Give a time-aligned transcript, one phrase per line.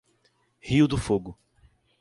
[0.59, 1.37] Rio do Fogo